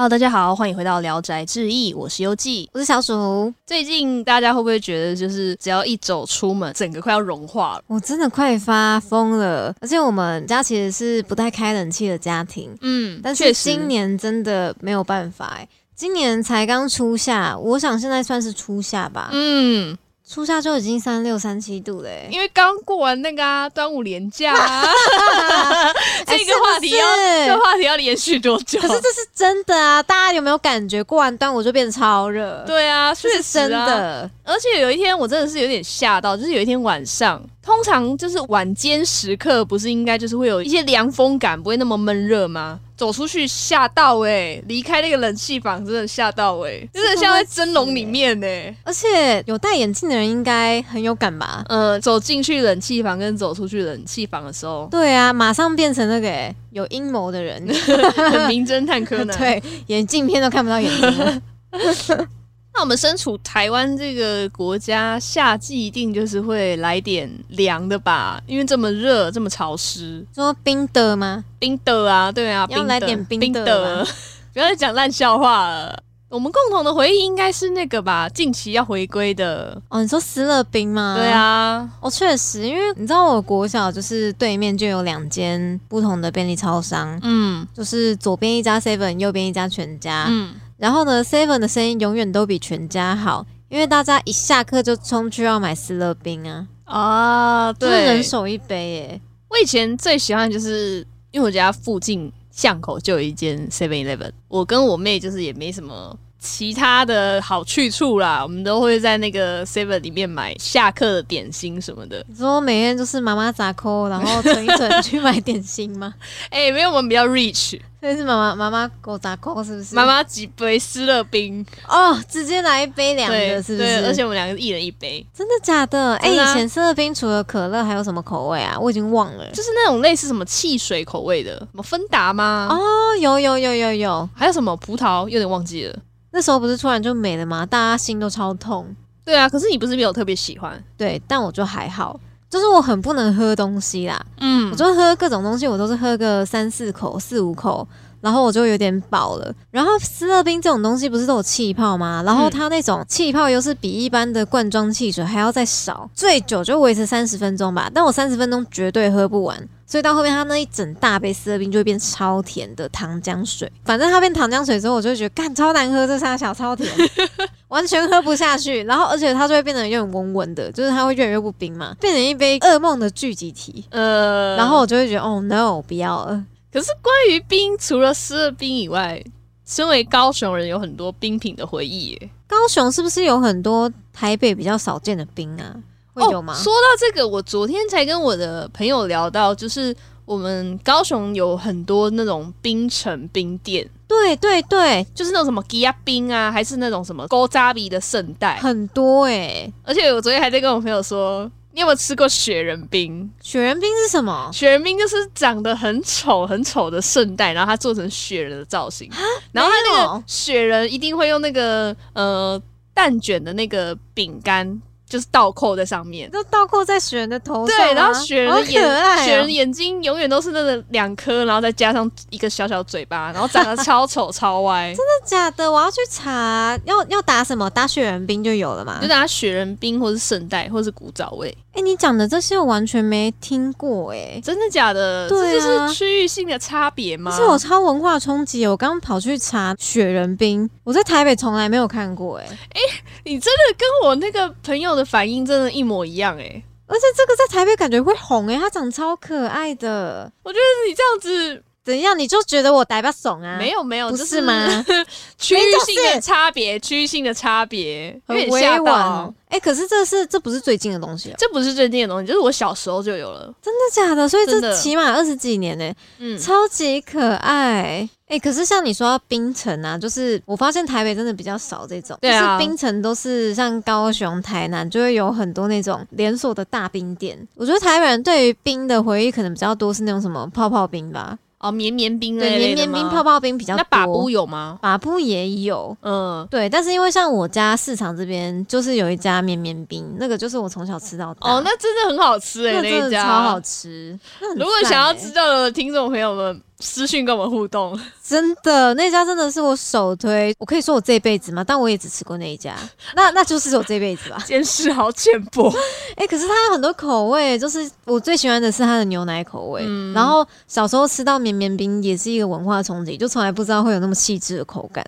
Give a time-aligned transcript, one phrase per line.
[0.00, 3.52] Hello，大家好，欢迎回到《聊斋志异》，我是优记，我是小鼠。
[3.66, 7.84] 最近大家会不会觉得，就是只要一走出门，整个快要融化了？
[7.86, 19.94] 我真的快发疯了，而且我们家其实是不太开冷气的家庭，嗯，但是今年真的没有办法哎，今年才刚初夏，我想现在算是初夏吧，嗯。
[20.32, 24.54] 初夏就已经三六三七度嘞，因为刚过完那个啊端午连假，
[26.24, 28.78] 这个话题要这个话题要连续多久？
[28.80, 30.00] 可是这是真的啊！
[30.00, 32.62] 大家有没有感觉过完端午就变超热？
[32.64, 34.30] 对啊，是真的。
[34.44, 42.80] 而且有一天我真的是有点吓到，就是有一天晚上，通常就是晚间时刻，不是应该就是会有一些凉风感，不会那么闷热吗？
[42.96, 48.46] 走出去吓到哎，离开那个冷气房真的吓到哎，真的像在蒸笼里面呢。
[48.82, 51.64] 而且有戴眼镜的人应该很有感吧？
[51.68, 57.62] 嗯，走进去冷气房跟走出去冷气房的时候，对啊，马上变成那个有阴谋的人，
[58.50, 61.42] 名侦探柯南， 对，眼镜片都看不到眼睛。
[62.80, 68.42] 那我们身处台湾这个国家，夏季一定就是会来点凉的吧？
[68.46, 70.24] 因为这么热，这么潮湿。
[70.34, 71.44] 说冰的吗？
[71.58, 74.02] 冰的啊，对啊，要来点冰的。
[74.54, 76.02] 不要再讲烂笑话了。
[76.30, 78.26] 我们共同的回忆应该是那个吧？
[78.30, 80.00] 近期要回归的哦。
[80.00, 81.16] 你说斯乐冰吗？
[81.18, 81.86] 对啊。
[82.00, 87.20] 哦，确实，因为你知道，我国小就是对面就有两间不同的便利超商。
[87.22, 87.68] 嗯。
[87.74, 90.28] 就是左边一家 Seven，右边一家全家。
[90.30, 90.54] 嗯。
[90.80, 96.66] 然后呢，Seven 的生意永远都比全家好，因为大家一下课就冲去要买斯乐冰啊！
[96.84, 99.20] 啊，对，人手一杯耶。
[99.50, 106.18] 我以前最喜欢就是因为我家附近巷口就有一间 Seven Eleven，我跟我妹就是也没什么。
[106.40, 112.24] 其他的好去处啦，我们都会在那个 Seven 里面买下课的点心什么的。
[112.28, 116.14] 你说每天就是妈妈砸扣，然后存一存去买点心吗？
[116.48, 119.94] 哎，没有，我们比较 rich，所以是妈妈妈妈给我砸扣，是不是？
[119.94, 124.02] 妈妈几杯湿乐冰哦，直接来一杯凉的，是不是？
[124.06, 126.16] 而且我们两个一人一杯，真的假的？
[126.16, 128.78] 哎，以前湿乐冰除了可乐还有什么口味啊？
[128.80, 132.66] 我已经忘了，就是那种类似什么汽水口味的，什么芬达吗？
[132.70, 132.80] 哦，
[133.20, 135.28] 有有有有有，还有什么葡萄？
[135.28, 135.94] 有点忘记了。
[136.32, 137.66] 那时候不是突然就没了吗？
[137.66, 138.94] 大家心都超痛。
[139.24, 140.82] 对啊，可是你不是没有特别喜欢？
[140.96, 142.18] 对，但我就还好，
[142.48, 144.24] 就是我很不能喝东西啦。
[144.38, 147.86] 嗯，我就喝各种东西，我都是喝个三四口、四五口。
[148.20, 149.52] 然后我就有点饱了。
[149.70, 152.22] 然后斯乐冰这种东西不是都有气泡吗？
[152.24, 157.90] 然后它那种气泡又是比一般的罐装汽水还要再少，最久就维持三十分钟吧。
[157.92, 163.70] 但我三十分钟绝对喝不完，所以到后面它那一整大杯斯乐冰就会变超甜的糖浆水。
[163.84, 166.88] 反正它变糖浆水之后，我就觉得干超难喝，这三小超甜，
[167.68, 168.82] 完全喝不下去。
[168.84, 173.84] 然后而且它就会变得有点温温的，就是它会越来越不冰嘛，变成一杯噩梦的聚集体。
[173.90, 176.44] 呃，然后我就会觉得哦 no，不要了。
[176.72, 179.22] 可是关于冰，除了湿了冰以外，
[179.66, 182.10] 身为高雄人，有很多冰品的回忆。
[182.10, 182.30] 耶。
[182.46, 185.74] 高雄是不是有很多台北比较少见的冰啊？
[186.12, 186.54] 会有吗？
[186.54, 189.94] 说到这个，我昨天才跟我的朋友聊到，就是
[190.24, 193.88] 我们高雄有很多那种冰城冰店。
[194.06, 199.72] 对对对，就是那种什么吉亚冰啊，还是那种什么高扎比的圣代，很多哎。
[199.84, 201.50] 而且我昨天还在跟我朋友说。
[201.80, 203.30] 你有没有吃过雪人冰？
[203.40, 204.50] 雪人冰是什么？
[204.52, 209.10] 雪人冰就是长得很丑、很丑的圣代，然后它做成雪人的造型。
[209.50, 212.60] 然后它那个雪人一定会用那个呃
[212.92, 214.82] 蛋卷的那个饼干。
[215.10, 217.76] 就是倒扣在上面，就倒扣在雪人的头上。
[217.76, 224.86] 对，然后雪人的眼，雪人眼睛永远都是那个两颗，然后再加上一个小小嘴巴，然后长得超丑超歪。
[224.94, 225.68] 真的假的？
[225.68, 227.68] 我要去查，要要打什么？
[227.70, 229.00] 打雪人冰就有了嘛？
[229.02, 231.52] 就打雪人冰，或是圣代，或是古早味。
[231.72, 235.28] 哎，你讲的这些我完全没听过，哎，真的假的？
[235.28, 237.30] 这就是区域性的差别吗？
[237.30, 242.80] 是我超文化冲击，我刚刚跑去查雪人冰，我在台北从来没有看过，哎，哎，
[243.24, 251.62] 你真的跟我那个朋友的反应真的一模一样，哎，而且这个在台北感觉会红，哎，它长超可爱的，我觉得你这样子。
[251.84, 252.18] 怎样？
[252.18, 253.56] 你就觉得我呆巴怂啊？
[253.58, 254.84] 没有没有，不是吗？
[255.38, 259.34] 区域性的差别，区域性的差别，很委婉。
[259.48, 263.52] 哎，可是这是这不是最近的东西，这不是最近的东西，就是我小时候就有了。
[263.60, 264.28] 真的假的？
[264.28, 268.08] 所以这起码二十几年呢，嗯，超级可爱。
[268.28, 277.36] 哎，可是像你说冰城啊，就是我发现台北真的比较少这种，就是冰城都是像高雄、台南就会有很多那种连锁的大冰店。
[277.56, 281.36] 我觉得台北人对于冰的回忆可能比较多是那种什么泡泡冰吧。
[281.60, 283.78] 哦，绵绵冰对，绵绵冰、泡泡冰比较多。
[283.78, 284.78] 那把布有吗？
[284.80, 286.68] 把布也有，嗯，对。
[286.68, 291.50] 但是因为像我家市场这边就是有一家绵绵冰，那个就是我从小吃到大。
[291.50, 294.18] 哦，那真的很好吃哎，那一家超好吃。
[294.56, 296.60] 如果想要知道的听众朋友们。
[296.80, 301.62] 私讯跟我们互动，真的那家真的是我首推，我可以说我这辈子吗？
[301.62, 302.74] 但我也只吃过那一家，
[303.14, 304.42] 那那就是我这辈子吧。
[304.46, 305.72] 见识好浅薄，
[306.16, 309.84] 哎，可是它有很多口味，就是我最喜欢的是它的牛奶口味。
[310.14, 315.04] 然后小时候吃到绵绵冰也是一个文化冲击，就从来不知道会有那么细致的口感。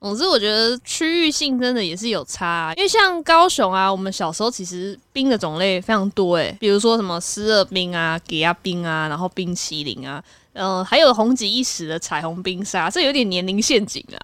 [0.00, 10.24] 总之，我觉得区域性真的也是有差，因为像高雄啊，我们小时候其实冰的种类非常多，哎，比如说什么湿热冰啊、给压冰啊，然后冰淇淋啊。
[10.52, 14.18] 嗯，还有红极一时的彩虹冰沙，这有点年龄陷阱啊！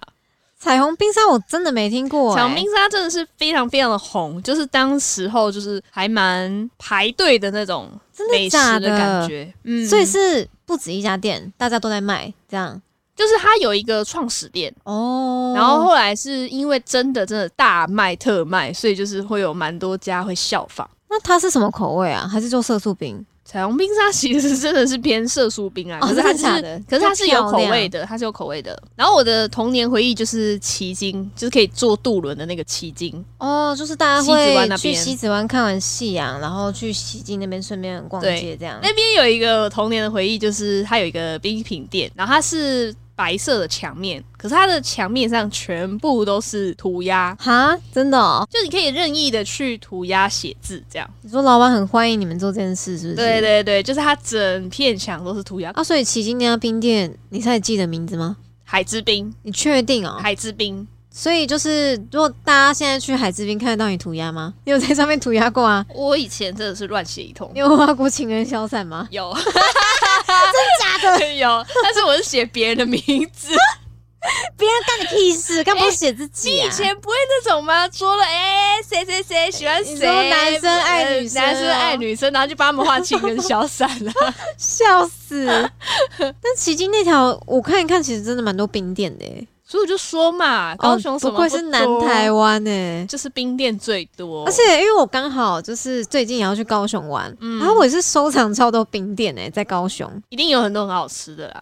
[0.59, 7.89] 彩虹冰沙我真的没听过，彩虹冰沙真的是非常非常的红，就是当时候就是还蛮排队的那种
[8.31, 9.53] 美食的感觉。
[9.63, 12.81] 嗯，所以是不止一家店，大家都在卖，这样
[13.15, 20.89] 就是它有一个创始店哦，然后后来是因为真的真的大卖特卖，所以就是会有蛮多家会效仿。
[21.09, 22.27] 那它是什么口味啊？
[22.27, 23.23] 还是做色素冰？
[23.49, 28.77] 彩虹冰沙其实真的是偏色素冰啊，可是它是，可是它是有口味的，它是有口味的。
[28.93, 38.77] 然后我的童年回忆就是奇经，就是可以坐渡轮的那个奇经哦，就是大家会去西子湾看完夕阳，然后去西京那边顺便逛街这样。
[38.83, 42.93] 那边有一个童年的回忆，就是它有一个冰品店，然后它是。
[43.17, 51.09] 白色的墙面，可是它的墙面上全部都是涂鸦哈，真的，哦，就你可以任意的去涂鸦写字这样。
[51.23, 53.15] 你说老板很欢迎你们做这件事，是不是？
[53.15, 55.83] 对对对，就是它整片墙都是涂鸦啊。
[55.83, 58.37] 所以奇经那家冰店，你才记得名字吗？
[58.63, 60.19] 海之冰，你确定哦？
[60.21, 60.87] 海之冰。
[61.09, 64.53] 所以就是，如果大家现在去海之滨看得到你涂鸦吗？
[64.65, 65.83] 你有在上面涂鸦过啊？
[65.95, 67.49] 我以前真的是乱写一通。
[67.55, 69.07] 你有画过情人消散吗？
[69.09, 69.35] 有，
[70.51, 71.33] 真假的？
[71.35, 73.01] 有，但是我是写别人的名
[73.33, 73.49] 字，
[74.57, 75.63] 别人干你屁事？
[75.63, 76.49] 干嘛写自己？
[76.49, 77.87] 你以前不会那种吗？
[77.89, 79.99] 说了，哎，谁谁谁喜欢谁？
[80.29, 84.11] 男生爱女生，男生爱女生，然后就帮他们画情人消散了，
[84.57, 85.69] 笑死！
[86.17, 89.25] 但奇经那条，我看一看，其实真的蛮多冰点的。
[89.69, 94.45] 所以我就说嘛，高雄不愧是南台湾呢，就是冰店最多。
[94.45, 101.61] 而且因为我刚好就是最近也要去高雄玩，然后我也是收藏超多冰店呢，在高雄一定有很多很好吃的啦。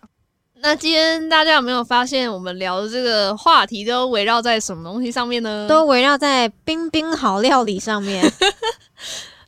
[0.60, 5.66] 那今天大家有没有发现，我们聊的这个话题都围绕在什么东西上面呢？
[5.68, 8.24] 都围绕在冰冰好料理上面。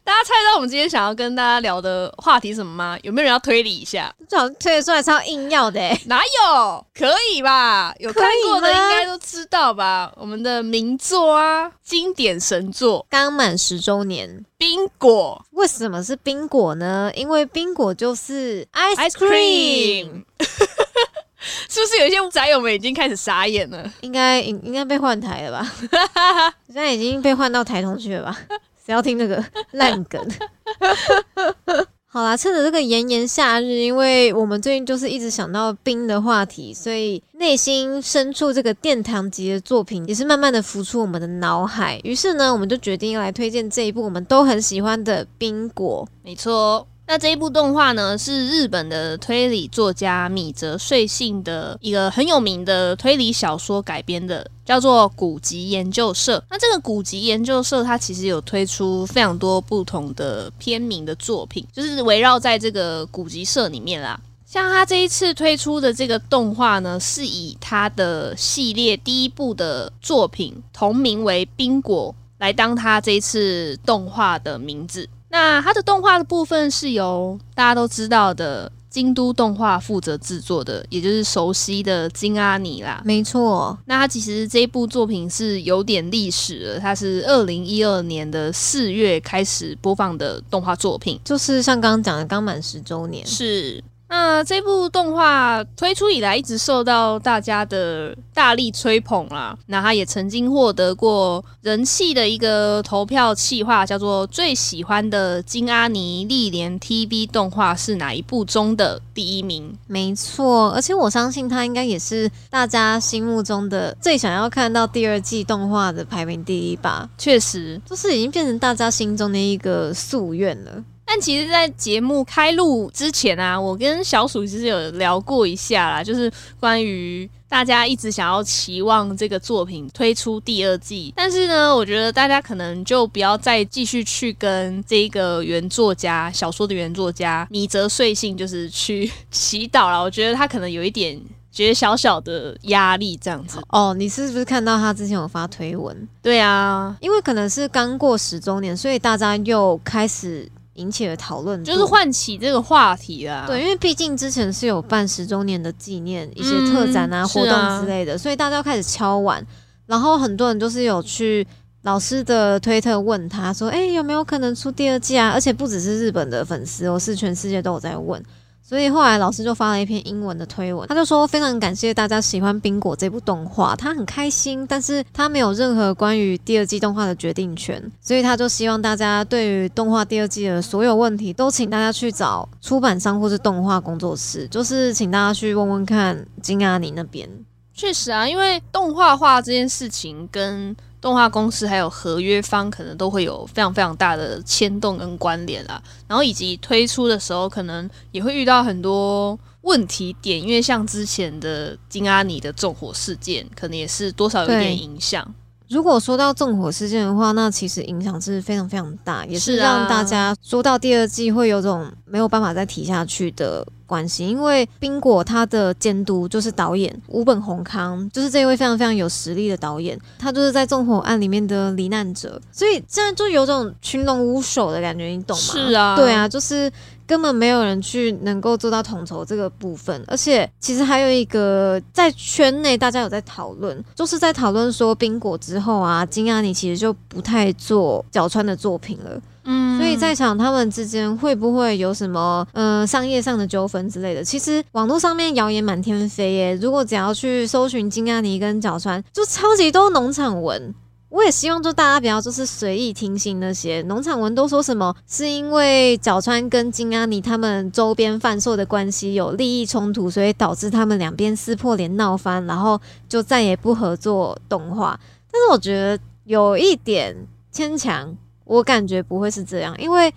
[0.08, 2.98] 大家猜到我们今天想要跟大家聊的话题什么吗？
[3.04, 4.10] 有没有人要推理一下？
[4.30, 6.86] 这好推理出来超硬要的，哪有？
[6.98, 7.94] 可以吧？
[8.00, 10.10] 有看过的应该都知道吧？
[10.16, 15.46] 我们的名作啊，经典神作，刚满十周年，冰果。
[15.52, 17.12] 为什么是冰果呢？
[17.14, 20.24] 因为冰果就是 ice cream。
[21.68, 23.92] 是不是有一些宅友们已经开始傻眼了？
[24.00, 25.70] 应该应应该被换台了吧？
[26.68, 28.40] 现在已经被换到台通去了吧？
[28.88, 29.44] 不要听那个
[29.74, 30.26] 烂梗。
[32.10, 42.00] 好啦，趁着这个炎炎夏日，因为我们最近就是一直想到冰的话题，所以内心深处这个殿堂级的作品也是慢慢的浮出我们的脑海。
[42.04, 46.08] 于是呢，我们就决定要来推荐这一部我们都很喜欢的《冰果》。
[46.24, 46.88] 没错。
[47.10, 56.38] 那这一部动画呢，是日本的推理作家米泽穗信的一个很有名的推理小说改编的，叫做《古籍研究社》。
[56.50, 64.20] 那这个古籍研究社，它其实有推出非常多不同的片名的作品，就是围绕在这个古籍社里面啦。
[64.46, 75.08] 像他这一次推出的这个动画呢，是以他的系列第一部的作品同名为《冰果》来当他这一次动画的名字。
[75.30, 83.02] 那它的动画的部分是由大家都知道的京都动画负责制作的，也就是熟悉的金阿尼啦。
[83.06, 93.26] 没错，那它其实这一部作品是有点历史了，它是二零一二年的四月开始播放的动画作品，就是像刚刚讲的刚满十周年。
[93.28, 93.84] 是。
[94.10, 99.58] 那这部动画推出以来，一直受到大家的大力吹捧啦。
[99.66, 109.78] 那它也曾经获得过人气的一个投票企划，叫做“最喜欢的金阿尼历年 TV 动画是哪一部”中的第一名。
[109.88, 117.10] 没错，而且我相信它应该也是大家心目中的最想要看到第二季动画的排名第一吧。
[117.18, 120.84] 确实，就是已经变成大家心中的一个夙愿了。
[121.10, 140.04] 但其实，在节目开录之前啊，我跟小鼠其实有聊过一下啦，就是关于大家一直想要期望这个作品推出第二季，但是呢，我觉得大家可能就不要再继续去跟这个原作家小说的原作家米泽穗信就是去祈祷了。
[140.04, 141.18] 我觉得他可能有一点
[141.50, 143.60] 觉得小小的压力这样子。
[143.70, 146.08] 哦，你是不是看到他之前有发推文？
[146.22, 150.52] 对啊，因为可能是刚过十周年，所以大家又开始。
[150.78, 153.44] 引起了讨论，就是唤起这个话题啊。
[153.46, 159.46] 对，因为毕竟之前是有办十周年的纪念一些特展啊、活动之类的，所以大家开始敲碗，
[159.86, 161.46] 然后很多人就是有去
[161.84, 168.22] 老师的推特问他说：“哎，有没有可能出第二季啊？”而且不只是日本的粉丝，哦，是全世界都有在问。
[168.68, 187.30] 所以后来老师就发了一篇英文的推文，他就说非常感谢大家喜欢《冰果》这部动画，他很开心，但是他没有任何关于第二季动画的决定权，所以他就希望大家对于动画第二季的所有问题，都请大家去找出版商或是动画工作室，就是请大家去问问看金阿尼那边。
[187.74, 190.76] 确实啊，因为动画化这件事情跟
[191.08, 205.26] 动画公司还有合约方可能都会有非常非常大的牵动跟关联啦，然后以及推出的时候可能也会遇到很多问题点，因为像之前的金阿尼的纵火事件，可能也是多少有点影响。
[205.70, 214.28] 如果说到纵火事件的话，那其实影响是非常非常大，也是让大家说到第二季会有种没有办法再提下去的关系。
[214.28, 225.44] 因为冰果他的监督就是导演吴本宏康，就是这一位非常非常有实力的导演，他就是在纵火案里面的罹难者，所以现在就有种群龙无首的感觉，你懂吗？
[225.44, 226.72] 是啊，对啊，就是。
[227.08, 244.22] 根本没有人去能够做到统筹这个部分，而且其实还有一个在圈内大家有在讨论，就是在讨论说冰果之后啊，金阿尼其实就不太做角川的作品了，嗯，所以在想他们之间会不会有什么呃商业上的纠纷之类的？
[244.22, 250.76] 其实网络上面谣言满天飞耶，如果只要去搜寻金阿尼跟角川，就超级多农场文。
[251.18, 265.00] 我也希望就大家不要就是随意听信那些农场文都说什么，是因为角川跟金阿尼他们周边贩售的关系有利益冲突，所以导致他们两边撕破脸闹翻，然后就再也不合作动画。
[265.32, 267.16] 但是我觉得有一点
[267.52, 270.14] 牵强，我感觉不会是这样，因为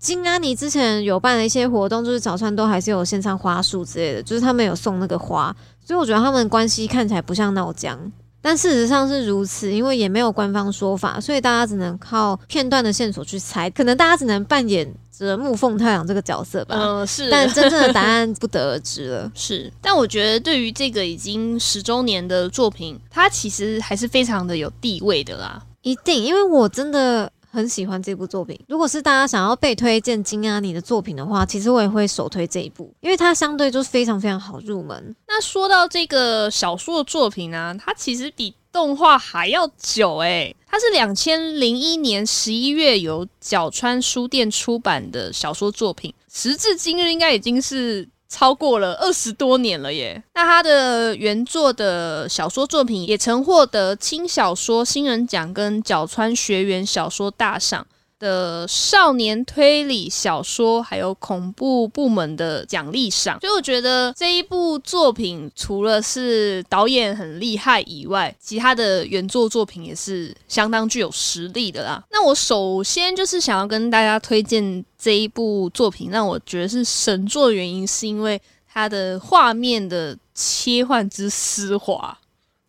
[0.00, 5.54] 金阿尼之前有办了一些活动，就是角川都还是有线上花束之类的，就是他们有送那个花，
[5.86, 8.10] 所以我觉得他们关系看起来不像闹僵。
[8.42, 13.70] 但事实上是如此，因为也没有官方说法，所以大家只能靠片段的线索去猜。
[13.70, 16.74] 可能大家只能扮演着木凤太阳这个角色吧。
[16.76, 17.30] 嗯，是。
[17.30, 19.30] 但 真正的答案不得而知了。
[19.36, 19.72] 是。
[19.80, 25.62] 但我觉得对于这个已经十周年的作品，它其实还是非常的有地位的啦。
[25.82, 27.30] 一定，因为我真的。
[27.52, 28.58] 很喜欢这部作品。
[28.66, 35.14] 如果是大家想要被推荐金阿尼的作品的话，其实我也会首推这一部，因为它相对就是非常非常好入门。
[35.28, 48.08] 那说到这个小说的作品呢，它其实比动画还要久诶，它是两千零一年十一月由角川书店出版的小说作品，时至今日应该已经是。
[48.32, 50.22] 超过了二十多年了耶！
[50.32, 57.86] 那他的原作的小说作品也曾获得轻小说新人奖跟角川学园小说大赏。
[58.22, 72.00] 的少年推理小说，还有恐怖部门的奖励上，所以我觉得这一部作品除了是导演很厉害以外，其他的原作作品也是相当具有实力的啦。
[72.12, 78.40] 那我首先就是想要跟大家推荐这一部作品，让我觉得是神作的原因，是因为
[78.72, 82.16] 它的画面的切换之丝滑。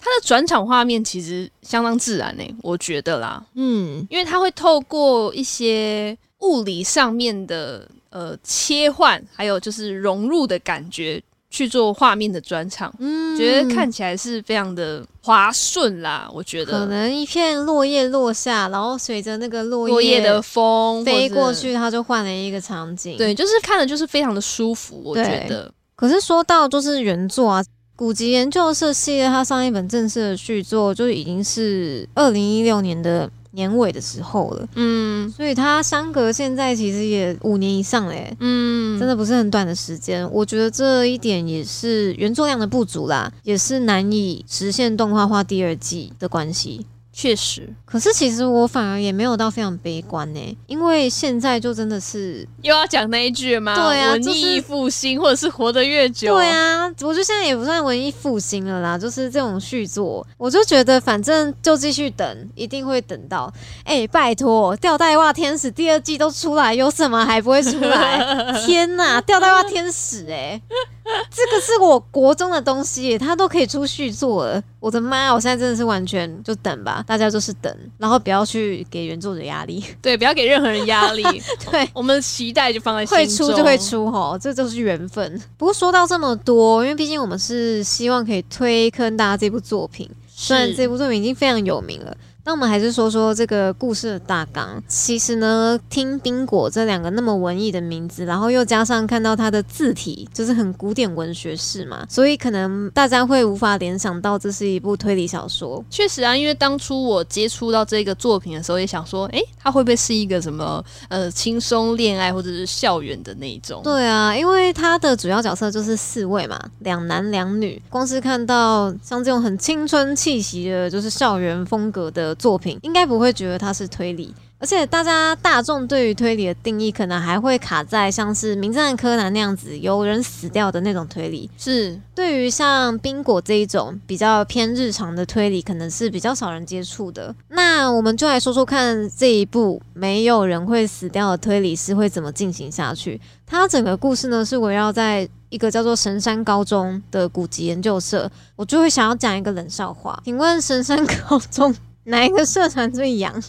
[0.04, 16.30] 它的转场画面其实相当自然呢，我觉得啦，嗯，因为它会透过一些物理上面的呃切换，还有就是融入的感觉去做画面的转场，嗯，觉得看起来是非常的滑顺啦。
[16.34, 25.02] 我觉得可能一片落叶落下，然后随着那个落落叶的风飞过去，它就换了一个场景，对，就是看的就是非常的舒服。
[25.06, 27.64] 我觉得，可是说到就是原作啊。
[27.96, 34.68] 古籍研究社系列，它上一本正式的续作就已经是二零一六年的年尾的时候了。
[34.76, 38.36] 嗯，所以它相隔现在其实也五年以上嘞。
[38.40, 40.28] 嗯，真的不是很短的时间。
[40.32, 46.86] 我觉得这一点也是原作量的不足啦，也是难以实现动画化第二季的关系。
[47.16, 53.76] 确实，可是其实我反而也没有到非常悲观呢，因为现在就真的是又要讲那一句吗？
[53.76, 56.34] 对啊，文艺复兴或者是活得越久。
[56.34, 63.54] 对啊，我觉得现在也不算文艺复兴了啦，就是这种续作，我就觉得反正就继续等，一定会等到。
[63.84, 68.26] 哎，拜托，吊带袜天使第二季都出来，有什么还不会出来？
[68.66, 70.60] 天哪，吊带袜天使哎！
[71.30, 74.64] 这个是我国中的东西，他都可以出续作了。
[74.80, 75.34] 我的妈！
[75.34, 81.24] 我现在真的是完全就等吧，大家就是等，然后不要去给原作者压力， 对，不要给任何人压力。
[81.72, 85.42] 对，我们的期待就放在会出就会出吼，这就是缘分。
[85.58, 92.16] 不过说到这么多，因为毕竟我们是希望可以推坑大家这部作品，虽然这部作品已经非常有名了。
[92.46, 94.84] 那我们还是说说这个故事的大纲。
[94.86, 105.82] 其实呢，听冰果这两个那么文艺的名字，然后又加上看到它的字体，就是很古典文学式嘛，所以可能大家会无法联想到这是一部推理小说。
[105.90, 113.82] 确实啊，因为当初我接触到这个作品的时候，也想说，诶，它会不会是一个什么呃轻松恋爱或者是校园的那种？
[113.86, 117.82] 对啊，因为它的主要角色就是四位嘛，两男两女。
[117.90, 122.33] 光是看到像这种很青春气息的，就是校园风格的。
[122.36, 131.50] 作品应该不会觉得它是推理，而且大家大众对于推理的定义可能还会卡在像是《名侦探柯南》那样子有人死掉的那种推理。
[131.58, 137.36] 是对于像冰果这一种比较偏日常的推理，可能是比较少人接触的。
[137.50, 143.20] 那我们就来说说看这一部没有人会死掉的推理是会怎么进行下去。
[143.46, 148.32] 它整个故事呢是围绕在一个叫做神山高中的古籍研究社。
[148.56, 151.76] 我就会想要讲一个冷笑话，请问神山高中？
[152.06, 153.42] 哪一个社团最洋？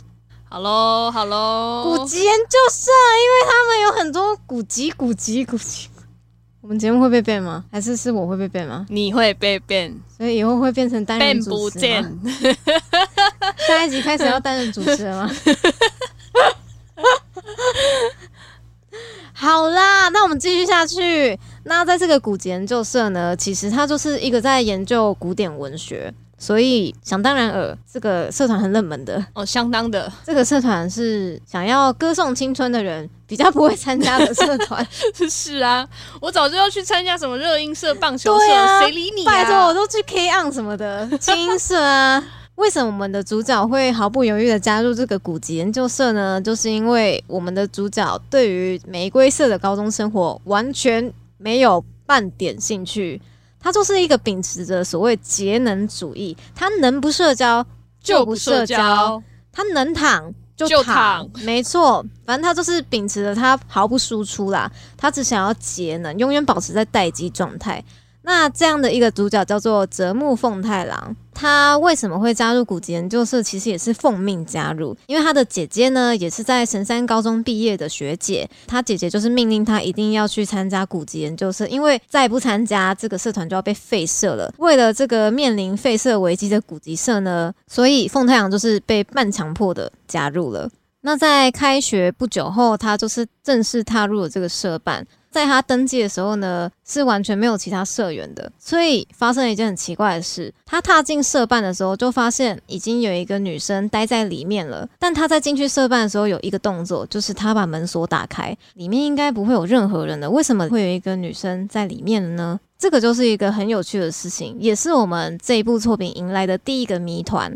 [0.49, 5.89] 好喽，好喽，古籍研究社，因为他们有很多古籍，古籍，古籍。
[6.61, 7.65] 我们节目会被变吗？
[7.71, 8.87] 还是是我会被变吗？
[8.89, 12.11] 你会被变，所以以后会变成单人主持吗？
[13.67, 15.31] 下一集开始要担任主持了吗？
[19.33, 21.39] 好啦，那我们继续下去。
[21.65, 26.15] 那在这个古籍研究社呢，其实它就是一个在研究古典文学。
[26.45, 30.13] 所以想当然尔，这个社团很冷门的哦，相当的。
[30.27, 34.87] 这个社团是想要歌颂青春的人比较不会参加的社团。
[35.31, 35.89] 是啊，
[36.21, 38.45] 我早就要去参加什么热音社、棒球社，
[38.83, 39.25] 谁理你？
[39.25, 42.23] 啊拜托，我都去 K on 什么的 青社啊。
[42.57, 46.39] 为什么我们的主角会毫不犹豫的加入这个古籍研究社呢？
[46.39, 53.23] 就是因为我们的主角对于玫瑰色的高中生活完全没有半点兴趣。
[53.64, 57.66] 他就是一个秉持着所谓节能主义，他能不社交
[57.99, 67.83] 就不社交，他能躺就躺，没错，反正他就是秉持着他毫不输出啦，他只想要节能，永远保持在待机状态。
[68.20, 73.42] 那这样的一个主角叫做泽木凤太郎，他为什么会加入古籍研究社？
[73.42, 84.53] 其实也是奉命加入，因为他的姐姐呢，也是在神山高中毕业的学姐，他姐姐就是命令他一定要去参加古籍研究社，因为再不参加，这个社团就要被废社了。
[84.59, 90.70] 为了这个面临废社危机的古籍社呢，所以凤太阳就是被半强迫的加入了。
[91.03, 95.07] 那在开学不久后，他就是正式踏入了这个社办。
[95.35, 100.55] 在他登记的时候呢，是完全没有其他社员的，所以发生了一件很奇怪的事。
[100.64, 104.88] 他踏进社办的时候，就发现已经有一个女生待在里面了。
[104.97, 110.31] 但他在进去社办的时候，有一个动作，就是他把门锁打开，里面应该不会有任何人的。
[110.31, 112.61] 为什么会有一个女生在里面呢？
[112.79, 117.53] 这个就是一个很有趣的事情，也是我们这一部作品迎来的第一个谜团。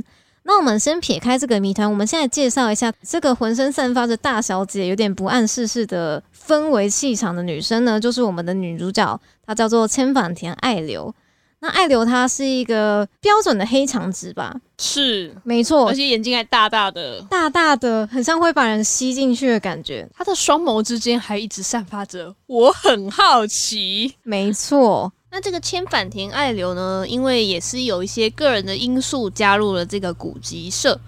[0.49, 11.15] 那我们先撇开这个谜团，我们现在介绍一下这个浑身散发着大小姐有点不谙世事的氛围气场的女生呢，就是我们的女主角，她叫做千反田爱流。
[11.61, 14.57] 那爱流她是一个标准的黑长直吧？
[14.79, 20.09] 是，没错，而且眼睛还大大的，大大的，很像会把人吸进去的感觉。
[20.17, 24.15] 她的双眸之间还一直散发着我很好奇。
[24.23, 25.13] 没错。
[25.31, 27.05] 那这个千反田爱流呢？
[27.07, 30.99] 因为也是有一些个人的因素加入了这个古籍社。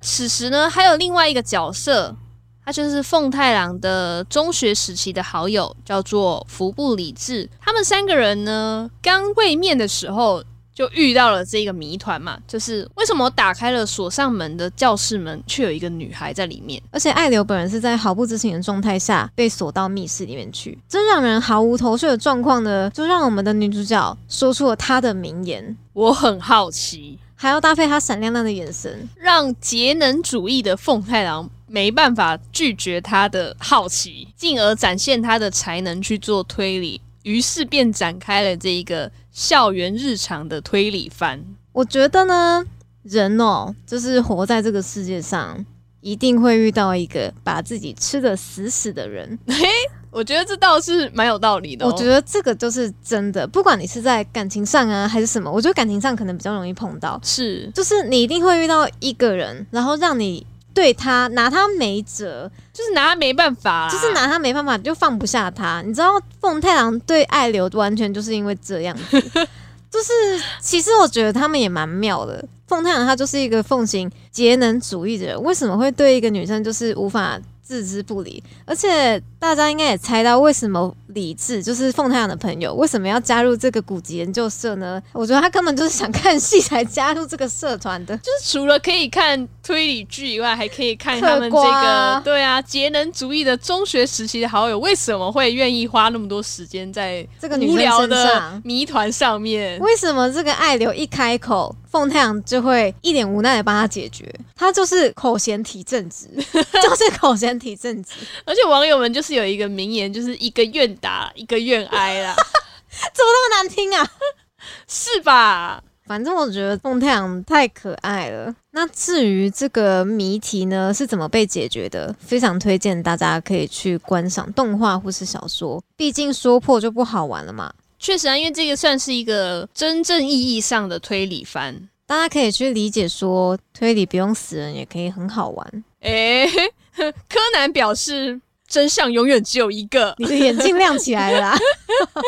[0.00, 2.16] 此时呢，还有另外一个角色，
[2.64, 7.48] 他就是凤太郎的中学时期的好友，叫做服部理智。
[7.60, 10.42] 他们三个人呢，刚会面的时候。
[10.74, 16.82] 就遇到了这个谜团嘛，就是为什么打开了锁上门的教室门，却有一个女孩在里面？
[16.90, 37.00] 而且爱流本人是在毫不知情的状态下被锁到密室里面去，这让人毫无头绪的状况呢，就让我们的女主角说出了她的名言：“我很好奇。”还要搭配她闪亮亮的眼神，让节能主义的凤太郎没办法拒绝她的好奇，进而展现她的才能去做推理。
[37.24, 41.44] 于是便展开了这一个校园日常的推理番。
[41.72, 42.64] 我觉得呢，
[43.02, 45.66] 人哦，就是活在这个世界上，
[46.00, 49.36] 一定会遇到一个把自己吃的死死的人。
[49.48, 49.66] 嘿，
[50.12, 51.84] 我觉得这倒是蛮有道理的。
[51.84, 57.18] 我觉得这个就是真的，不管你是在感情上啊，还是什么，我觉得感情上可能比较容易碰到。
[57.24, 65.80] 是，就是你一定会遇到一个人，然后让你对他拿他没辙，就是拿他没办法，就是拿他没办法，就放不下他。
[65.86, 69.20] 你知道凤太郎对爱流完全就是因为这样子，
[69.90, 70.12] 就是
[70.60, 72.44] 其实我觉得他们也蛮妙的。
[72.66, 77.40] 凤太郎他就是一个奉行节能主义的人，为什么会对一个女生就是无法？
[77.66, 85.02] 置之不理，而且大家应该也猜到为什么李智 就是凤太阳的朋友为什么要加入这个古籍研究社呢？
[85.12, 99.78] 我觉得他根本就是想看戏才加入这个社团的， 就是除了可以看推理剧以外，还可以看他们这个对啊节能主义的中学时期的好友为什么会愿意花那么多时间在这个无聊的谜团上面？
[99.80, 101.74] 为什么这个爱流一开口？
[101.94, 108.14] 凤太阳就会一脸无奈的帮他解决，他就是口嫌体正直， 就是口嫌体正直。
[108.44, 112.34] 而且网友们就是有一个名言，就是一个愿打，一个愿挨啦，
[113.12, 114.10] 怎么那么难听啊？
[114.88, 115.82] 是吧？
[116.06, 118.54] 反正我觉得梦太阳太可爱了。
[118.72, 122.14] 那至于这个谜题呢，是怎么被解决的？
[122.18, 127.72] 非常推荐大家可以去观赏动画或是小说，毕竟说破就不好玩了嘛。
[127.98, 135.84] 确实啊，因为这个算是一个真正意义上的推理番，大家可以去理解说，推理不用死人也可以很好玩。
[136.00, 136.46] 哎，
[136.96, 138.38] 柯南表示
[138.74, 141.56] 真相永远只有一个，你的眼睛亮起来了。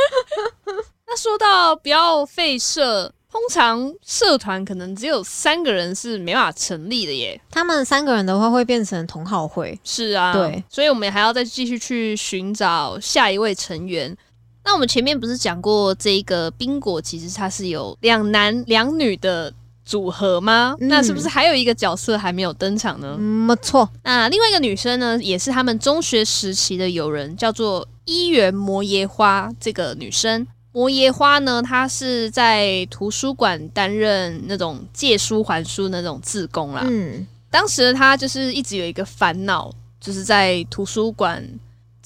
[1.04, 7.40] 那说到不要废社，通常社团可能只有三个人是没办法成立的耶。
[7.50, 14.16] 他们三个人的话会变成同好会，是啊，对，所以我们还要再继续去寻找下一位成员。
[14.64, 19.52] 那我们前面不是讲过，这个冰果其实它是有两男两女的
[19.86, 20.74] 组合吗？
[20.80, 23.16] 那是不是还有一个角色还没有登场呢？
[23.16, 23.88] 没错。
[24.02, 29.48] 那另外一个女生呢，也是他们中学时期的友人，叫做一原摩耶花。
[29.60, 36.82] 这个女生摩耶花呢，她是在图书馆担任那种借书还书那种自工啦。
[36.84, 41.48] 嗯，当时她就是一直有一个烦恼，就是在图书馆。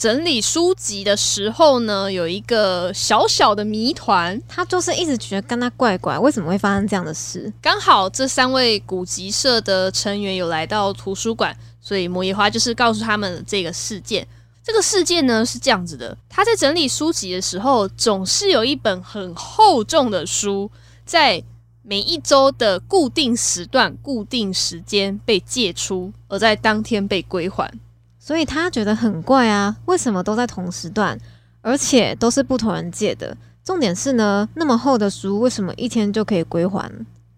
[0.01, 7.53] 整理书籍的时候呢，有一个小小的谜团，他就是一直觉得跟他怪怪，为什么会发生这样的事？
[7.61, 14.27] 刚好这三位古籍社的成员有来到图书馆，所以摩耶花就是告诉他们这个事件。
[14.65, 20.71] 这个事件呢是这样子的：他在整理书籍的时候，总是有一本很厚重的书，
[21.05, 21.45] 在
[21.83, 27.71] 每一周的固定时段、固定时间被借出，而在当天被归还。
[28.21, 31.19] 所以他觉得很怪啊，为什么都在同时段，
[31.63, 33.35] 而且都是不同人借的？
[33.65, 36.89] 重点是呢，那么厚的书，为什么一天就可以归还？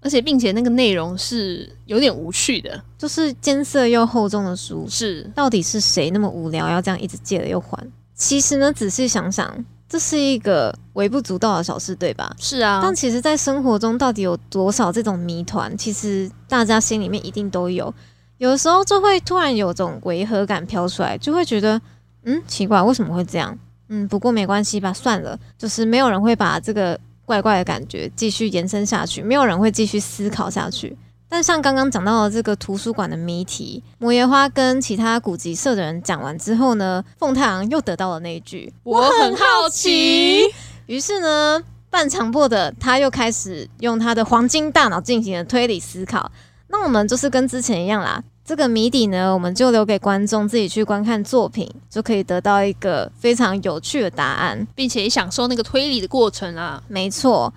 [0.01, 7.79] 而且并且那个内容是有点无趣的，就是艰涩又厚重的书，是到底是谁那么无聊要这样一直借了又还？
[8.17, 12.35] 其实呢，仔细想想，这是一个微不足道的小事，对吧？
[12.41, 15.77] 是啊，但其实，在生活中到底有多少这种谜团？
[15.79, 17.95] 其实大家心里面一定都有。
[18.43, 21.81] 有的时候就会突然有种违和感飘出来，就会觉得，
[22.25, 23.57] 嗯，奇怪，为什么会这样？
[23.89, 30.97] 嗯，不过没关系吧，算了，就是没有人会把这个怪怪的感觉继续延伸下去，没有人会继续思考下去。
[31.29, 40.43] 但像刚刚讲到的这个图书馆的谜题，摩耶花跟其他古籍社的人讲完之后呢，凤太郎又得到了那一句“我很好奇”，
[40.87, 46.29] 于是呢，半强迫的他又开始用他的黄金大脑进行了推理思考。
[46.67, 48.21] 那我们就是跟之前一样啦。
[48.45, 56.83] 这个谜底呢，我们就留给观众自己去观看作品，就可以得到一个非常有趣的答案，并且享受那个推理的过程啊。
[56.89, 57.53] 没错。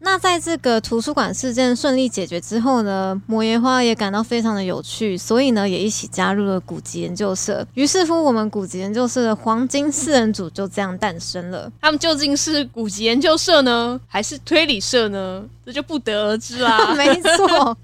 [0.00, 7.66] 那在这个图书馆事件顺利解决之后呢，摩耶花也感到非常的有趣，所以呢，也一起加入了古籍研究社。
[7.74, 11.68] 于是乎，我们古籍研究社的黄金四人组就这样诞生了。
[11.80, 15.44] 他们究竟是古籍研究社呢，还是推理社呢？
[15.66, 16.94] 这就不得而知啦。
[16.94, 17.76] 没错。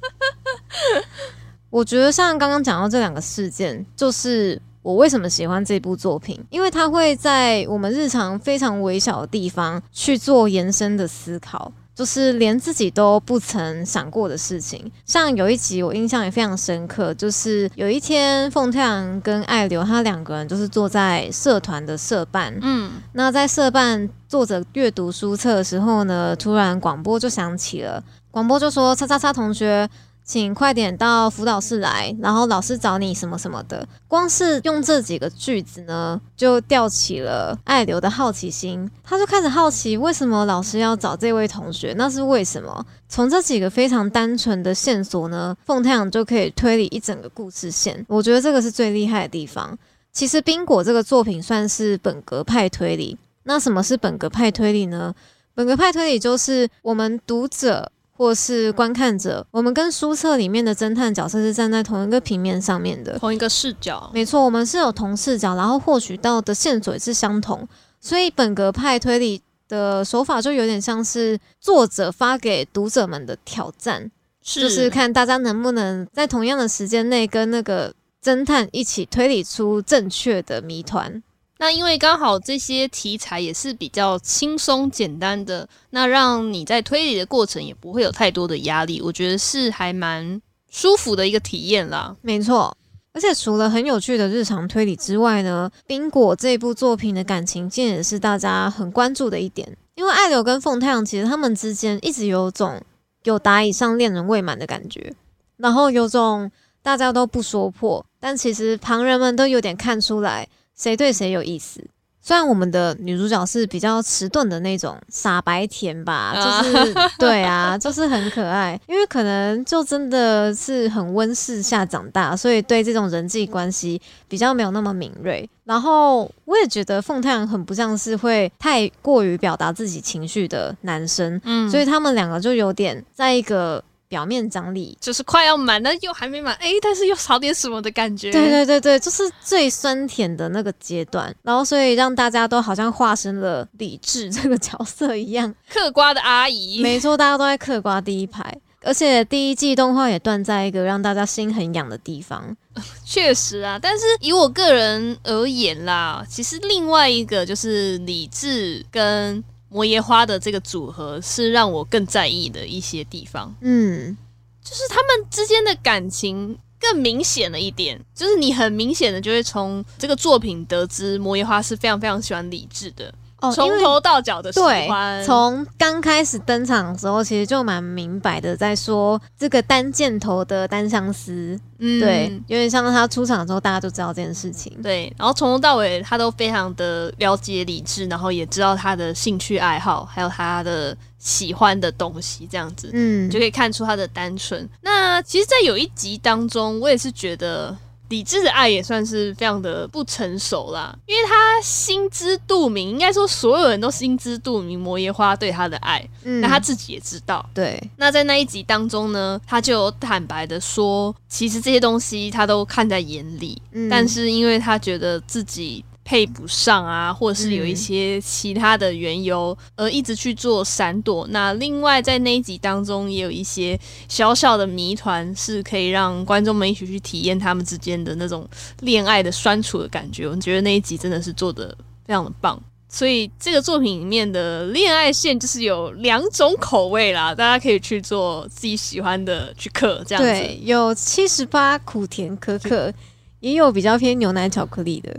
[1.75, 14.89] 我觉得像刚刚讲到这两个事件，就是我为什么喜欢这部作品，因为它会在我们日常非常微小的地方去做延伸的思考，就是连自己都不曾想过的事情。
[15.05, 29.91] 像有一集我印象也非常深刻，就是有一天凤太阳跟爱流他两个人就是坐在社团的社办，嗯，那在社办坐着阅读书册的时候呢，突然广播就响起了，广播就说：“叉叉叉同学。”
[30.25, 33.87] 请快点到辅导室来，然后老师找你什么什么的。
[34.09, 38.91] 光是用这几个句子呢，就吊起了爱流的好奇心。
[39.03, 41.95] 他就开始好奇，为什么老师要找这位同学？
[41.99, 42.87] 那是为什么？
[43.07, 48.05] 从这几个非常单纯的线索呢，凤太阳就可以推理一整个故事线。
[48.09, 49.79] 我觉得这个是最厉害的地方。
[50.11, 53.19] 其实冰果这个作品算是本格派推理。
[53.43, 55.15] 那什么是本格派推理呢？
[55.55, 57.91] 本格派推理就是我们读者。
[58.17, 64.11] 或是观看者，我们跟书册里面的侦探角色是站在同一个平面上面的，同一个视角。
[64.15, 67.69] 没错，我们是有同视角，然后获取到的线索也是相同，
[68.01, 74.11] 所以本格派推理的手法就有点像是作者发给读者们的挑战，
[74.43, 81.23] 就是看大家能不能在同样的时间内跟那个侦探一起推理出正确的谜团。
[81.59, 92.17] 那因为刚好这些题材也是比较轻松简单的，那让你在推理的过程也不会有太多的压力，我觉得是还蛮舒服的一个体验啦。
[92.23, 92.77] 没错，
[93.13, 99.77] 而且除了很有趣的日常推理之外呢，《冰果》这部作品的感情线也是大家很关注的一点。
[99.95, 102.83] 因为爱流跟凤太阳其实他们之间一直有种
[103.23, 105.15] 有达以上恋人未满的感觉，
[105.57, 106.51] 然后有种
[106.83, 110.49] 大家都不说破，但其实旁人们都有点看出来。
[110.77, 111.85] 谁对谁有意思？
[112.27, 118.81] 虽然我们的女主角是比较迟钝的那种傻白甜吧，就是对啊， 就是很可爱。
[118.87, 125.47] 因为可能就真的是很温室下长大，所以对这种人际关系比较没有那么敏锐。
[125.65, 133.85] 然后我也觉得凤太阳很不像是会太过于表达自己情绪的男生，嗯，所以他们两个就有点在一个。
[134.09, 138.31] 表面张力就是快要满，但又还没满，哎，但是又少点什么的感觉。
[138.31, 146.83] 对对对对，就是最酸甜的那个阶段，然后所以让大家都好像化身了理智这个角色一样，嗑瓜的阿姨。
[146.83, 152.57] 没错，大家都在嗑瓜第一排，而且第一季动画也断在一个让大家心很痒的地方。
[153.05, 159.43] 确实啊，但是以我个人而言啦，其实另外一个就是理智跟。
[159.75, 164.17] 摩耶花的这个组合是让我更在意的一些地方，嗯，
[164.63, 173.13] 就是他们之间的感情更明显了一点，就是你很明显的就会从这个作品得知摩耶花是非常非常喜欢理智的。
[173.53, 184.77] 从头到脚的喜欢，从刚开始登场的时候，其实就蛮明白的，在说这个单箭头的单相思，嗯，对，有点像他出场之后，大家就知道这件事情。
[184.83, 194.69] 对，然后从头到尾，他都非常的了解理智，然后也知道他的兴趣爱好，还有他的喜欢的东西，这样子，嗯，就可以看出他的单纯。
[194.83, 197.77] 那其实，在有一集当中，我也是觉得。
[198.09, 207.45] 理智的爱也算是非常的不成熟啦，因为他心知肚明，应该说所有人都心知肚明摩耶花对他的爱，那他自己也知道。
[207.55, 215.85] 对，那在那一集当中呢，他就坦白的说，其实这些东西他都看在眼里，但是因为他觉得自己。
[216.05, 221.27] 配不上啊，或者是有一些其他的缘由，而一直去做闪躲。
[221.31, 228.47] 那另外在那一集当中，也有一些小小的谜团，是可以让观众们一起去体验他们之间的那种
[228.81, 230.29] 恋爱的酸楚的感觉。
[230.29, 232.63] 我觉得那一集真的是做的非常的棒。
[232.87, 240.31] 所以这个作品里面的恋爱线就是有两种口味啦，大家可以去做自己喜欢的去嗑这样子。
[240.31, 242.93] 对，有七十八苦甜可可，
[243.41, 245.13] 也有比较偏牛奶巧克力的。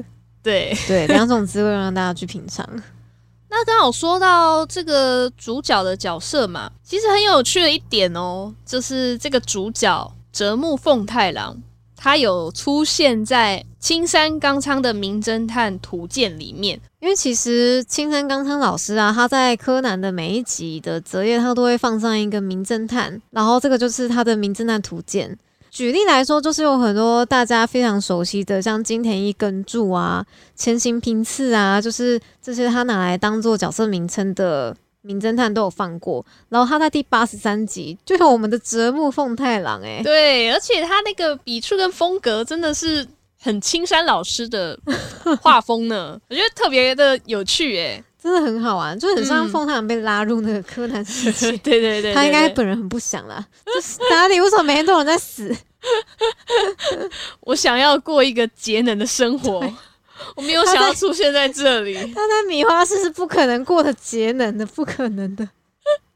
[0.46, 2.64] 对 对，两种滋味让大家去品尝。
[3.50, 11.58] 那刚好说到这个主角的角色嘛，其实很有趣的一点哦，就是这个主角折木凤太郎，
[11.96, 16.80] 他有出现在青山刚昌的《名侦探图鉴》里面。
[17.00, 25.30] 因为其实青山刚昌老师啊，他在柯南的每一集的折页，他都会放上一个名侦探，然后这个就是他的《名侦探图鉴》。
[25.76, 36.26] 举例来说，就是有很多大家非常熟悉的，像金田一根柱啊、千行平次啊，就是这些他拿来当做角色名称的名侦探都有放过。
[36.48, 43.06] 然后他在第八十三集就有我们的折木奉太郎，哎，对，而且他那个笔触跟风格真的是
[43.38, 44.80] 很青山老师的
[45.42, 48.02] 画风呢，我觉得特别的有趣，哎。
[48.26, 51.52] 真的很好玩，就很像凤太郎被拉入那个柯南世界。
[51.62, 53.46] 对对对，他应该本人很不想啦。
[53.64, 54.42] 就是哪里？
[54.42, 55.56] 为什么每天都有人在死？
[57.42, 59.64] 我想要过一个节能的生活，
[60.36, 61.94] 我没有想要出现在这里。
[61.94, 65.48] 他在米花市是不可能过的节能的，不可能的，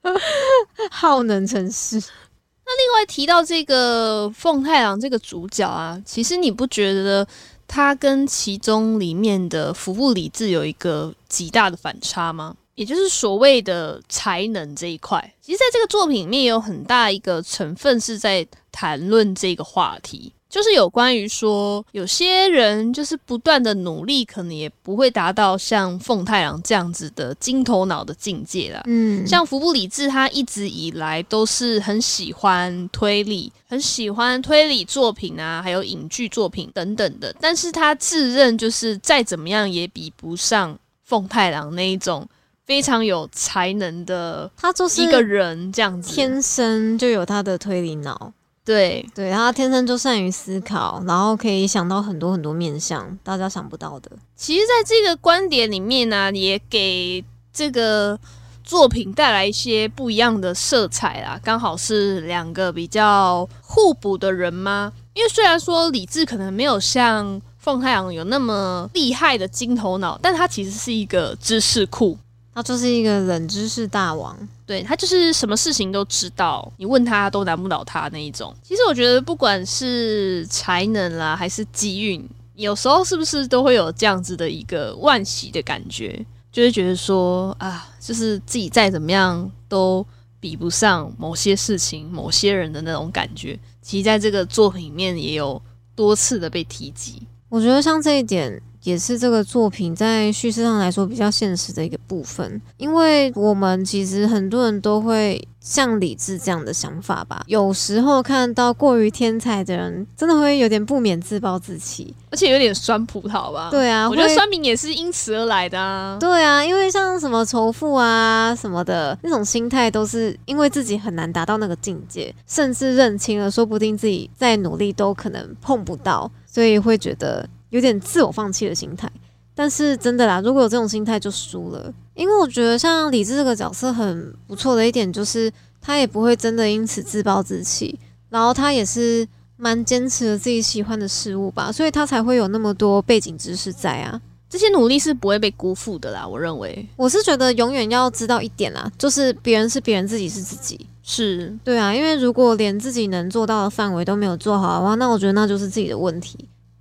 [0.89, 1.97] 耗能城市。
[1.97, 7.27] 那另外提到这个凤太郎这个主角啊，其实你不觉得？
[7.71, 12.55] 他跟其中里面的服务理智有一个极大的反差吗？
[12.75, 20.33] 也就是所谓的才能这一块，其实在这个作品里面有很大一个成分是在谈论这个话题。
[20.49, 28.81] 就是有关于说，有些人就是不断的努力，可能也不会达到像凤太郎这样子的金头脑的境界啦。
[28.87, 37.31] 嗯，像服部理治，他一直以来都是很喜欢推理，很喜欢推理作品啊，还有影剧作品等等的。
[37.39, 40.75] 但是他自认就是再怎么样也比不上
[41.09, 42.25] 凤太郎那一种。
[42.69, 48.31] 非常有才能的，他就是一个人这样子，天生就有他的推理脑。
[48.63, 54.11] 对对，他天生就善于思考，然后可以想到很多很多面向，大家想不到的。
[54.35, 58.19] 其实，在这个观点里面呢，也给这个
[58.63, 61.41] 作品带来一些不一样的色彩啦。
[61.43, 64.93] 刚好是两个比较互补的人吗？
[65.15, 72.17] 因为虽然说李智可能没有像凤太阳有那么厉害的金头脑，但他其实是一个知识库。
[72.51, 78.53] 他就是一个冷知识大王，对他就是什么事情都知道，你问他都难不倒他那一种。
[78.61, 90.05] 其实我觉得不管是才能啦，还是机运，有时候是不是都会有这样子的一个万喜的感觉，就会觉得说啊，就是自己再怎么样都
[90.41, 93.57] 比不上某些事情、某些人的那种感觉。
[93.81, 95.61] 其实在这个作品里面也有
[95.95, 97.21] 多次的被提及。
[97.49, 98.61] 我觉得像这一点。
[98.83, 107.43] 也是这个作品在叙事上来说比较现实的一个部分，因为我们其实很多人都会像理智这样的想法吧。
[107.47, 113.69] 有时候看到过于天才的人，真的会有点不免自暴自弃，而且有点酸葡萄吧？
[113.69, 116.17] 对啊，我觉得酸民也是因此而来的啊。
[116.19, 127.47] 对啊，因为像什么仇富啊什么的那种心态，都是因为自己很难达到那个境界，甚至认清了，说不定自己再努力都可能碰不到，所以会觉得。
[127.69, 129.11] 有点自我放弃的心态，
[129.53, 131.93] 但是真的啦，如果有这种心态就输了。
[132.15, 137.97] 因为我觉得像李智这个角色很不错的一点，就是他也不会真的因此自暴自弃，
[138.29, 144.19] 然后他也是蛮坚持了自己喜欢的事物吧，所以他才会有那么多背景知识在啊。
[144.49, 146.87] 这些努力是不会被辜负的啦，我认为。
[146.95, 150.85] 我是觉得永远要知道一点啦，就是别人是别人，自己是自己。
[151.03, 156.37] 是对啊，因为如果连自己能做到的范围都没有做好的话，那我觉得那就是自己的问题。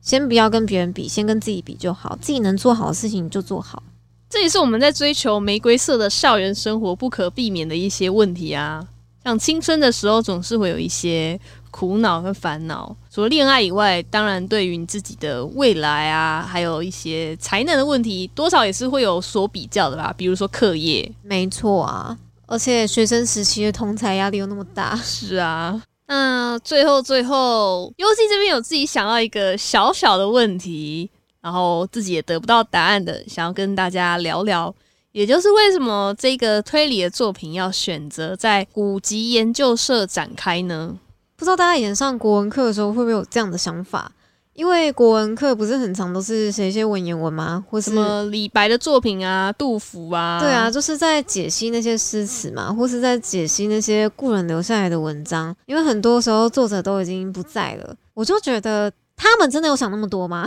[0.09, 2.17] 先不要跟别人比，先跟自己比就好。
[2.19, 3.83] 自己能做好的事情就做好。
[4.31, 8.89] 这也是我们在追求玫瑰色的校园生活不可避免的一些问题啊。
[9.23, 11.39] 像青春的时候，总是会有一些
[11.71, 12.97] 苦恼和烦恼。
[13.11, 20.15] 除了恋爱以外，当然对于你自己的未来啊，还有一些才能的问题，多少也是会有所比较的吧。
[20.17, 22.17] 比如说课业，没错啊。
[22.47, 25.83] 而且学生时期的同才压力又那么大，是啊。
[26.09, 31.11] 那最后，最后，U C 这边有自己想到一个小小的问题，
[31.43, 34.75] 然后自己也得不到答案的，想要跟大家聊聊，
[35.13, 40.99] 也就是为什么这个推理的作品要选择在古籍研究社展开呢？
[41.37, 44.11] 不知道大家以前上国文课的时候会不会有这样的想法？
[44.59, 47.65] 因为国文课不是很常，都是写一些文言文吗？
[47.71, 50.41] 或什么李白的作品啊，杜甫啊？
[50.41, 55.55] 对啊，就是在解析那些诗词嘛，或是在解析那些故人留下来的文章。
[55.67, 60.45] 因为很多时候作者都已经不在了，我就觉得他们真的有想那么多吗？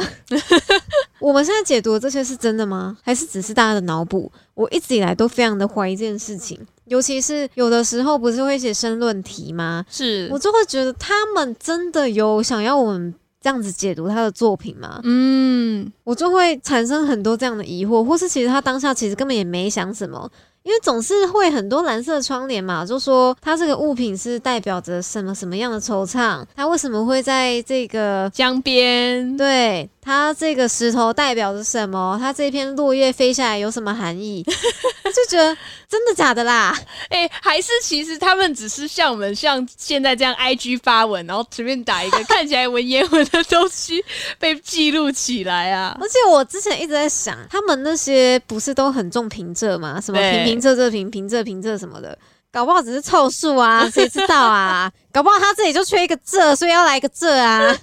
[1.21, 2.97] 我们现在解读的这些是真的吗？
[3.01, 4.29] 还是只是大家的脑补？
[4.55, 9.85] 我一直以来都非常的怀疑这件事情，尤其是有的时候不是会写申论题吗？
[9.89, 13.15] 是我就会觉得他们真的有想要我们。
[13.41, 15.01] 这样子解读他的作品吗？
[15.03, 20.31] 嗯，我就会产生很多这样的疑惑，或是其实他当下其实根本也没想什么。
[20.63, 29.35] 因为总是会很多蓝色窗帘嘛，就说它这个物品是代表着什么什么样的惆怅，它为什么会在这个江边？
[29.35, 32.15] 对，它这个石头代表着什么？
[32.21, 34.43] 它这片落叶飞下来有什么含义？
[34.43, 35.57] 就觉得
[35.89, 36.77] 真的假的啦？
[37.09, 44.03] 哎，还是其实他们只是像我们像现在这样 I G 发文，然后随便打一个看起来文言文的东西
[44.37, 45.97] 被记录起来啊？
[45.99, 49.99] 而且我之前一直在想，他们那些不是都很重平仄吗？
[49.99, 50.50] 什么平平。
[50.51, 52.17] 平仄这评评测评测什么的，
[52.51, 54.91] 搞不好只是凑数啊，谁知道啊？
[55.11, 57.75] 搞不好他这里就缺一个这，所以要来一个这啊。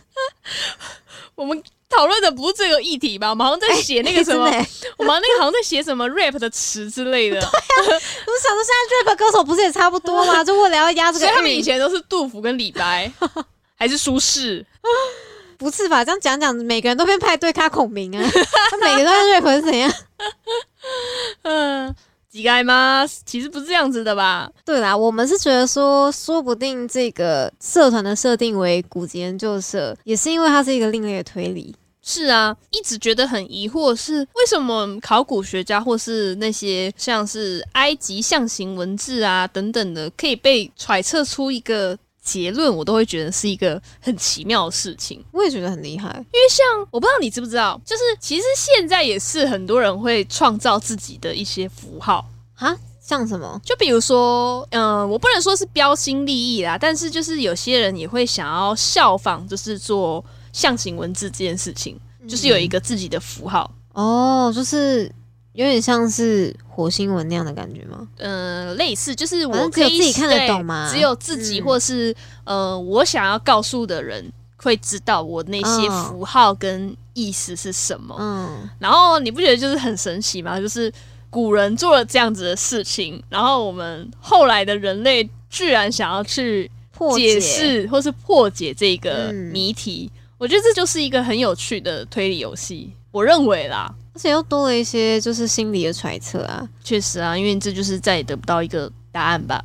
[1.35, 3.31] 我们讨论的不是这个议题吧？
[3.31, 4.45] 我们好像在写那个什么，
[4.99, 7.39] 我们那个好像在写什么 rap 的词之类的。
[7.41, 10.45] 对啊，我想说现在 rap 歌手不是也差不多吗？
[10.45, 13.11] 就为了要压这个， 他们以前都是杜甫跟李白，
[13.77, 14.65] 还是苏轼？
[15.57, 16.05] 不是吧？
[16.05, 18.31] 这样讲讲，每个人都变派对卡孔明啊？
[18.71, 19.93] 他每个都在 rap 是怎样？
[21.43, 21.97] 嗯。
[22.31, 23.07] 几该吗？
[23.25, 24.51] 其实不是这样子的吧？
[24.65, 31.75] 对啦，我们是觉得说，说不定这个社团的设定为古籍研究社，也是因为它是一个另类的推理。
[32.03, 41.99] 是啊，一直觉得很疑惑，是为什么考古学家或是那些像是埃及象形文字啊等等的，可以被揣测出一个。
[42.29, 46.09] 结论我都会觉得是一个很奇妙的事情，我也觉得很厉害。
[46.11, 53.59] 因为像我不知道你知不知道，就是其实现在也是很多人会创造自己的一些符号啊，像什么？
[53.65, 60.23] 就比如说，嗯，我不能说是标新立异啦，但是就是有些人也会想要效仿，就是做
[60.53, 61.99] 象形文字这件事情，
[62.29, 65.11] 就是有一个自己的符号哦，就是。
[65.59, 68.07] 有点像是火星文那样的感觉吗？
[68.17, 78.15] 呃，类似，就是我可以自己看得懂吗只有自己嗯或是、呃，我想要告诉的人会知道我那些嗯符号跟意思是什么。
[78.21, 80.61] 嗯，然后你不觉得就是很神奇吗？
[80.61, 80.93] 就是
[81.29, 86.71] 古人做了这样子的事情，然后我们后来的人类居然想要去
[87.17, 92.93] 解解释或是破解这个嗯谜题，我觉得这就是一个很有趣的推理游戏。
[93.11, 96.69] 我认为啦，而且又多了一些就是心理的揣测啊。
[96.83, 99.65] 确实啊，因为这就是再也得不到一个答案吧。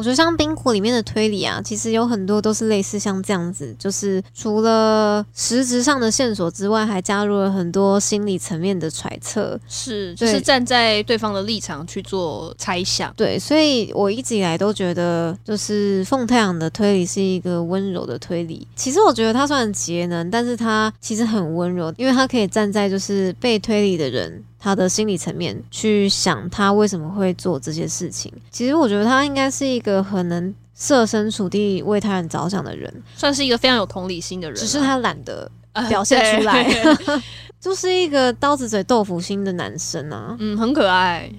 [0.00, 9.60] 我觉得像冰火里面的推理啊，其实有很多都是类似像这样子，就是除了实质上的线索之外，还加入了很多心理层面的揣测。
[9.68, 13.12] 是，就是站在对方的立场去做猜想。
[13.14, 18.66] 对，所以我一直以来都觉得，就是凤太阳的推理是一个温柔的推理。
[18.74, 28.30] 其实我觉得他虽然节能，但是他其实很温柔，因为他可以站在就是被推理的人他的心理层面去想他为什么会做这些事情。
[28.50, 37.22] 其实我觉得他应该是一个很能设身处地为他人着想的人，算是一个非常有同理心的人啊，只是他懒得呃 表现出来对
[37.58, 40.36] 就是一个刀子嘴豆腐心的男生啊。
[40.38, 41.30] 嗯，很可爱。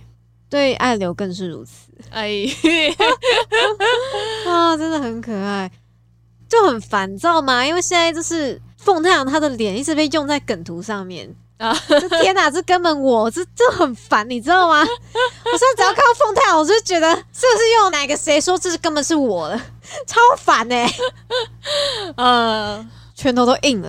[0.50, 1.90] 对爱流更是如此。
[2.10, 2.44] 哎，
[4.46, 5.72] 啊，真的很可爱，
[6.50, 7.66] 就很烦躁嘛。
[7.66, 11.74] 因为现在就是凤太阳他的脸一直被用在梗图上面啊
[12.22, 14.82] 天哪，这根本我这这很烦，你知道吗？
[14.84, 19.58] 我现在只要看到凤太阳，我就觉得是不是又有哪个谁说这是根本是我的，
[20.08, 20.92] 超烦哎、
[22.16, 23.88] 呃，拳头都硬了。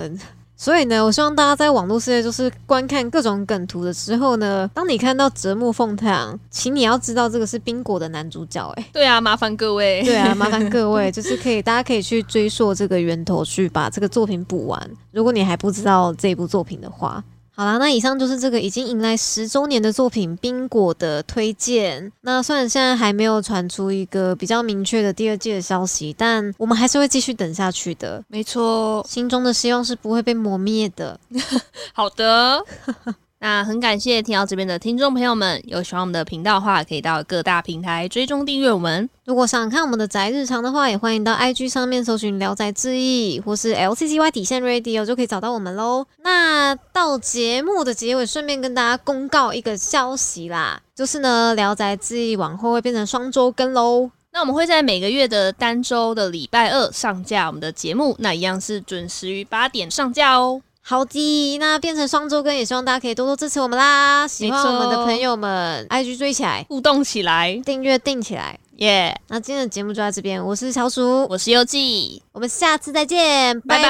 [0.54, 10.04] 所以呢，我希望大家在网络世界就是观看各种梗图的时候呢，当你看到折木凤太郎，请你要知道这个是冰果的男主角哎、对啊，麻烦各位。
[10.04, 14.90] 对啊，麻烦各位，就是可以，大家可以去追溯这个源头，去把这个作品补完。
[15.10, 17.20] 如果你还不知道这部作品的话，
[17.54, 22.10] 好啦，那以上就是这个已经迎来十周年的作品《冰果》的推荐。
[22.22, 28.24] 那虽然现在还没有传出一个比较明确的第二季的消息，但我们还是会继续等下去的。
[28.28, 29.06] 没错。
[29.08, 31.20] 心中的希望是不会被磨灭的。
[31.92, 32.64] 好的。
[33.42, 39.10] 那很感谢听到这边的听众朋友们，有喜欢我们的频道的话，可以到各大平台追踪订阅我们。
[39.24, 46.06] 如果想看我们的宅日常的话，也欢迎到 IG 上面搜寻“聊斋志异”或是 LCCY 底线 Radio 就可以找到我们喽。
[46.18, 54.08] 那到节目的结尾，顺便跟大家公告一个消息啦，就是呢，聊斋志异往后会变成双周更喽。
[54.32, 60.62] 那我们会在每个月的单周的礼拜二上架我们的节目，那一样是准时于八点上架哦。
[60.84, 64.26] 好的，那变成双周更，也希望大家可以多多支持我们啦。
[64.26, 68.58] 喜欢我们的朋友们，IG 追起来，互动起来，订阅订起来。
[68.76, 69.68] 耶、那今天的。
[69.72, 73.88] 节目就到这边，我是小鼠，我是优记，我们下次再见，拜拜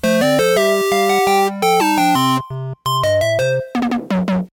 [0.00, 0.79] 拜